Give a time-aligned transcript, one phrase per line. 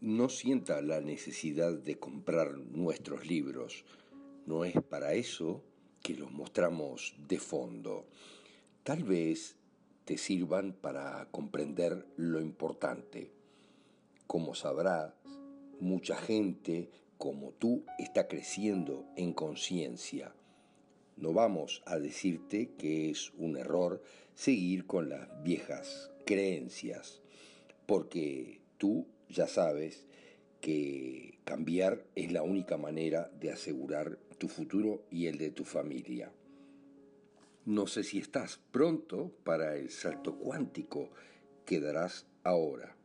[0.00, 3.84] no sienta la necesidad de comprar nuestros libros.
[4.46, 5.62] No es para eso
[6.02, 8.06] que los mostramos de fondo.
[8.82, 9.56] Tal vez
[10.04, 13.32] te sirvan para comprender lo importante.
[14.26, 15.14] Como sabrás,
[15.80, 20.34] mucha gente como tú está creciendo en conciencia.
[21.16, 24.02] No vamos a decirte que es un error
[24.34, 27.22] seguir con las viejas creencias,
[27.86, 30.06] porque tú ya sabes
[30.60, 36.32] que cambiar es la única manera de asegurar tu futuro y el de tu familia.
[37.64, 41.10] No sé si estás pronto para el salto cuántico
[41.64, 42.96] que darás ahora.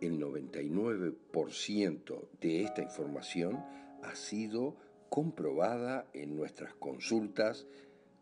[0.00, 3.64] El 99% de esta información
[4.02, 4.76] ha sido
[5.08, 7.66] comprobada en nuestras consultas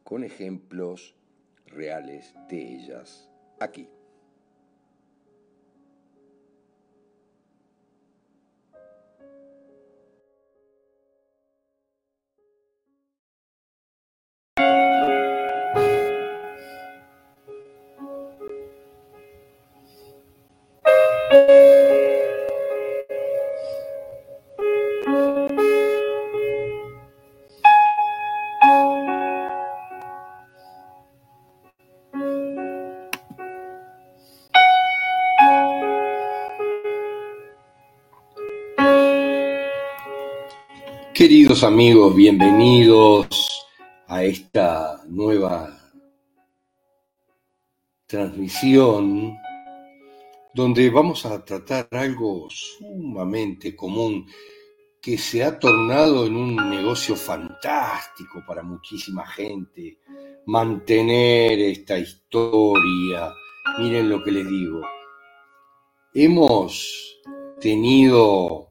[0.02, 1.14] con ejemplos
[1.66, 3.28] reales de ellas
[3.60, 3.88] aquí.
[41.28, 43.26] Queridos amigos, bienvenidos
[44.06, 45.76] a esta nueva
[48.06, 49.36] transmisión
[50.54, 54.24] donde vamos a tratar algo sumamente común
[55.02, 59.98] que se ha tornado en un negocio fantástico para muchísima gente.
[60.46, 63.32] Mantener esta historia.
[63.80, 64.80] Miren lo que les digo.
[66.14, 67.18] Hemos
[67.60, 68.65] tenido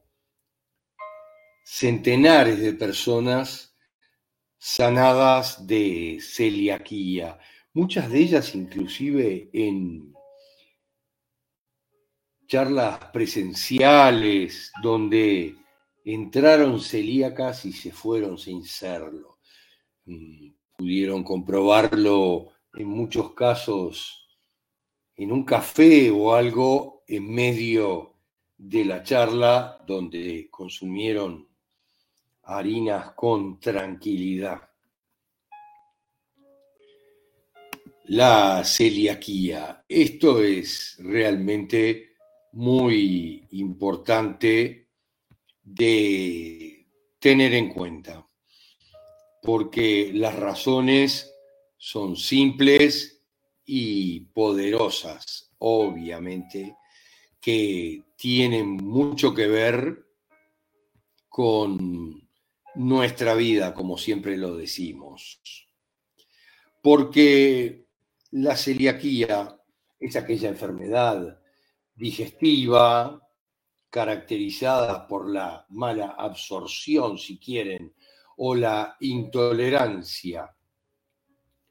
[1.68, 3.76] centenares de personas
[4.56, 7.40] sanadas de celiaquía,
[7.72, 10.14] muchas de ellas inclusive en
[12.46, 15.56] charlas presenciales donde
[16.04, 19.40] entraron celíacas y se fueron sin serlo.
[20.04, 24.38] Mm, pudieron comprobarlo en muchos casos
[25.16, 28.14] en un café o algo en medio
[28.56, 31.55] de la charla donde consumieron
[32.46, 34.70] harinas con tranquilidad.
[38.04, 39.84] La celiaquía.
[39.88, 42.14] Esto es realmente
[42.52, 44.88] muy importante
[45.62, 46.86] de
[47.18, 48.26] tener en cuenta,
[49.42, 51.32] porque las razones
[51.76, 53.24] son simples
[53.64, 56.76] y poderosas, obviamente,
[57.40, 60.06] que tienen mucho que ver
[61.28, 62.25] con
[62.76, 65.40] nuestra vida, como siempre lo decimos.
[66.82, 67.86] Porque
[68.32, 69.58] la celiaquía
[69.98, 71.40] es aquella enfermedad
[71.94, 73.22] digestiva
[73.90, 77.94] caracterizada por la mala absorción, si quieren,
[78.36, 80.54] o la intolerancia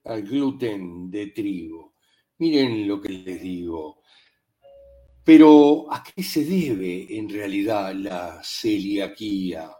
[0.05, 1.95] al gluten de trigo.
[2.39, 4.01] Miren lo que les digo.
[5.23, 9.71] Pero ¿a qué se debe en realidad la celiaquía?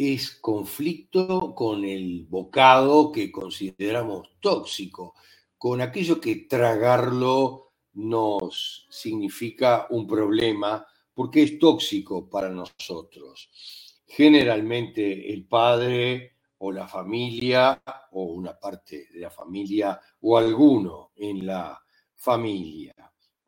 [0.00, 5.16] Es conflicto con el bocado que consideramos tóxico,
[5.56, 13.50] con aquello que tragarlo nos significa un problema porque es tóxico para nosotros.
[14.06, 17.82] Generalmente el padre o la familia
[18.12, 21.76] o una parte de la familia o alguno en la
[22.14, 22.94] familia.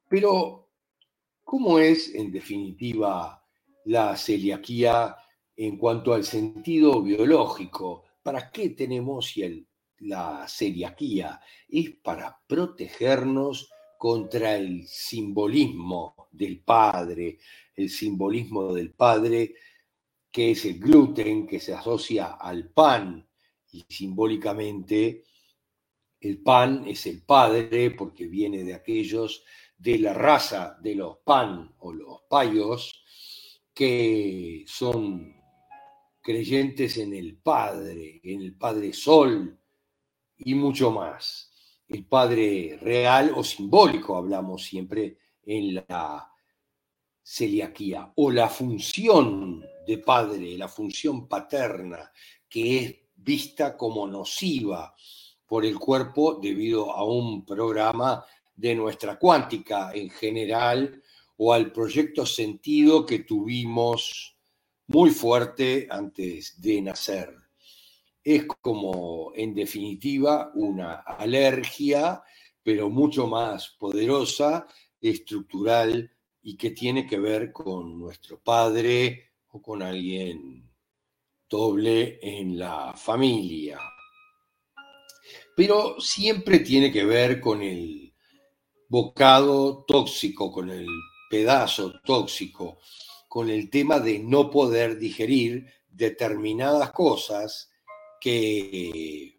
[0.08, 0.68] Pero,
[1.44, 3.40] ¿cómo es en definitiva
[3.84, 5.16] la celiaquía
[5.60, 8.04] en cuanto al sentido biológico.
[8.22, 9.34] ¿Para qué tenemos
[9.98, 11.38] la celiaquía?
[11.68, 17.40] Es para protegernos contra el simbolismo del padre,
[17.76, 19.54] el simbolismo del padre
[20.32, 23.28] que es el gluten que se asocia al pan
[23.70, 25.24] y simbólicamente
[26.20, 29.44] el pan es el padre porque viene de aquellos
[29.76, 33.04] de la raza de los pan o los payos
[33.74, 35.39] que son
[36.20, 39.58] creyentes en el Padre, en el Padre Sol
[40.38, 41.50] y mucho más.
[41.88, 46.30] El Padre real o simbólico, hablamos siempre en la
[47.22, 52.10] celiaquía, o la función de padre, la función paterna,
[52.48, 54.94] que es vista como nociva
[55.46, 58.24] por el cuerpo debido a un programa
[58.54, 61.02] de nuestra cuántica en general
[61.36, 64.36] o al proyecto sentido que tuvimos
[64.90, 67.32] muy fuerte antes de nacer.
[68.24, 72.22] Es como, en definitiva, una alergia,
[72.60, 74.66] pero mucho más poderosa,
[75.00, 76.10] estructural
[76.42, 80.68] y que tiene que ver con nuestro padre o con alguien
[81.48, 83.78] doble en la familia.
[85.54, 88.12] Pero siempre tiene que ver con el
[88.88, 90.88] bocado tóxico, con el
[91.30, 92.78] pedazo tóxico,
[93.30, 97.70] con el tema de no poder digerir determinadas cosas
[98.20, 99.38] que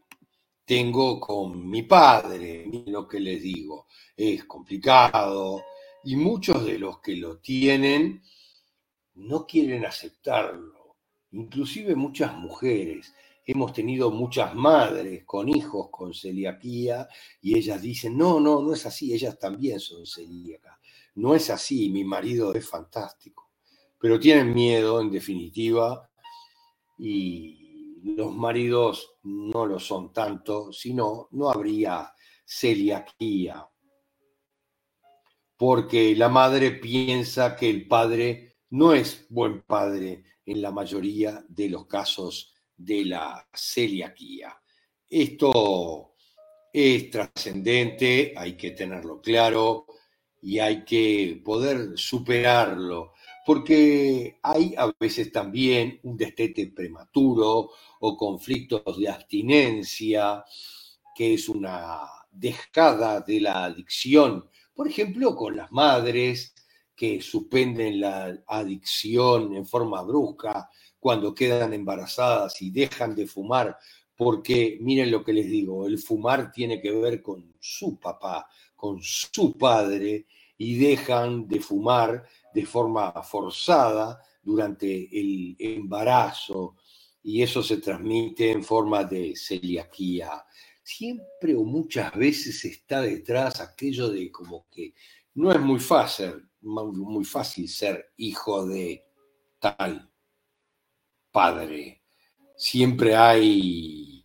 [0.63, 5.65] tengo con mi padre, lo que les digo, es complicado
[6.05, 8.23] y muchos de los que lo tienen
[9.15, 10.81] no quieren aceptarlo
[11.31, 13.13] inclusive muchas mujeres.
[13.45, 17.09] Hemos tenido muchas madres con hijos con celiaquía
[17.41, 20.77] y ellas dicen, no, no, no es así, ellas también son celíacas.
[21.15, 23.50] No es así, mi marido es fantástico.
[24.01, 26.09] Pero tienen miedo, en definitiva,
[26.97, 32.13] y los maridos no lo son tanto, sino no habría
[32.45, 33.67] celiaquía.
[35.55, 41.69] Porque la madre piensa que el padre no es buen padre, en la mayoría de
[41.69, 44.59] los casos de la celiaquía.
[45.09, 46.15] Esto
[46.73, 49.85] es trascendente, hay que tenerlo claro
[50.41, 53.13] y hay que poder superarlo,
[53.45, 60.43] porque hay a veces también un destete prematuro o conflictos de abstinencia,
[61.15, 62.01] que es una
[62.31, 66.55] dejada de la adicción, por ejemplo, con las madres,
[66.95, 73.75] que suspenden la adicción en forma brusca cuando quedan embarazadas y dejan de fumar,
[74.15, 79.01] porque miren lo que les digo, el fumar tiene que ver con su papá, con
[79.01, 80.27] su padre,
[80.57, 82.23] y dejan de fumar
[82.53, 86.75] de forma forzada durante el embarazo,
[87.23, 90.43] y eso se transmite en forma de celiaquía.
[90.83, 94.93] Siempre o muchas veces está detrás aquello de como que
[95.35, 99.05] no es muy fácil, muy fácil ser hijo de
[99.59, 100.11] tal
[101.31, 102.03] padre.
[102.57, 104.23] Siempre hay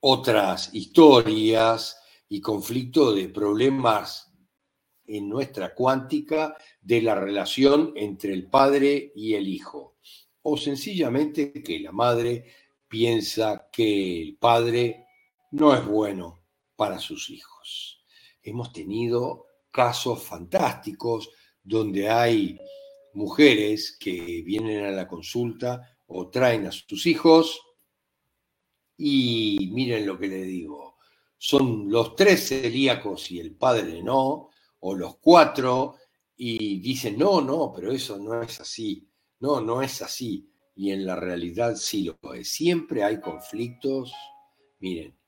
[0.00, 1.98] otras historias
[2.28, 4.32] y conflicto de problemas
[5.08, 9.96] en nuestra cuántica de la relación entre el padre y el hijo.
[10.42, 12.44] O sencillamente que la madre
[12.88, 15.06] piensa que el padre
[15.50, 16.42] no es bueno
[16.76, 18.04] para sus hijos.
[18.42, 21.30] Hemos tenido casos fantásticos
[21.62, 22.58] donde hay
[23.14, 27.60] mujeres que vienen a la consulta o traen a sus hijos
[28.96, 30.96] y miren lo que le digo,
[31.36, 34.50] son los tres celíacos y el padre no,
[34.88, 35.96] o los cuatro,
[36.36, 39.08] y dicen, no, no, pero eso no es así,
[39.40, 42.52] no, no es así, y en la realidad sí lo es.
[42.52, 44.12] Siempre hay conflictos,
[44.78, 45.18] miren,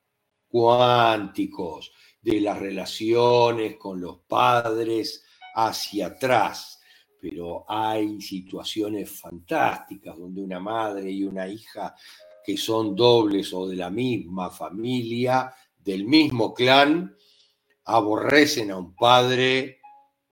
[0.46, 1.90] cuánticos,
[2.22, 5.24] de las relaciones con los padres,
[5.56, 6.80] hacia atrás,
[7.20, 11.96] pero hay situaciones fantásticas donde una madre y una hija
[12.44, 17.16] que son dobles o de la misma familia, del mismo clan,
[17.88, 19.80] aborrecen a un padre.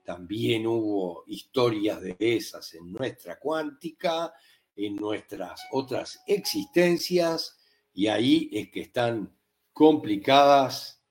[0.04, 4.32] También hubo historias de esas en nuestra cuántica,
[4.76, 7.58] en nuestras otras existencias,
[7.94, 9.34] y ahí es que están
[9.72, 11.02] complicadas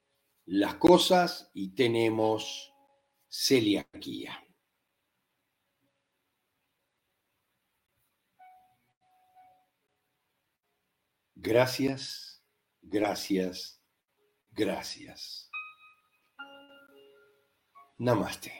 [0.45, 2.71] las cosas y tenemos
[3.27, 4.39] celiaquía.
[11.33, 12.43] Gracias,
[12.83, 13.81] gracias,
[14.51, 15.44] gracias.
[17.99, 18.51] Namaste.